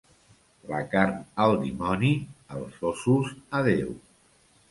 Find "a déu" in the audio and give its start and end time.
3.59-3.93